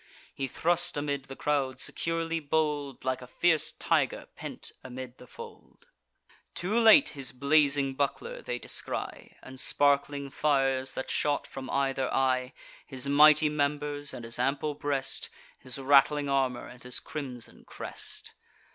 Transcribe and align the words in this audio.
He 0.33 0.47
thrust 0.47 0.97
amid 0.97 1.25
the 1.25 1.35
crowd, 1.35 1.79
securely 1.79 2.39
bold, 2.39 3.05
Like 3.05 3.21
a 3.21 3.27
fierce 3.27 3.71
tiger 3.71 4.25
pent 4.35 4.71
amid 4.83 5.19
the 5.19 5.27
fold. 5.27 5.85
Too 6.55 6.73
late 6.79 7.09
his 7.09 7.31
blazing 7.31 7.93
buckler 7.93 8.41
they 8.41 8.57
descry, 8.57 9.37
And 9.43 9.59
sparkling 9.59 10.31
fires 10.31 10.93
that 10.93 11.11
shot 11.11 11.45
from 11.45 11.69
either 11.69 12.11
eye, 12.11 12.53
His 12.87 13.07
mighty 13.07 13.47
members, 13.47 14.11
and 14.11 14.25
his 14.25 14.39
ample 14.39 14.73
breast, 14.73 15.29
His 15.59 15.77
rattling 15.77 16.27
armour, 16.27 16.65
and 16.65 16.81
his 16.81 16.99
crimson 16.99 17.63
crest. 17.63 18.33